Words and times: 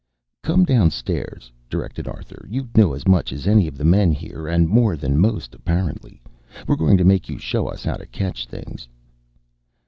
"Come 0.41 0.63
down 0.65 0.89
stairs," 0.89 1.51
directed 1.69 2.07
Arthur. 2.07 2.43
"You 2.49 2.67
know 2.75 2.93
as 2.93 3.07
much 3.07 3.31
as 3.31 3.45
any 3.45 3.67
of 3.67 3.77
the 3.77 3.85
men 3.85 4.11
here, 4.11 4.47
and 4.47 4.67
more 4.67 4.97
than 4.97 5.19
most, 5.21 5.53
apparently. 5.53 6.19
We're 6.65 6.75
going 6.75 6.97
to 6.97 7.03
make 7.05 7.29
you 7.29 7.37
show 7.37 7.67
us 7.67 7.83
how 7.83 7.97
to 7.97 8.07
catch 8.07 8.47
things." 8.47 8.87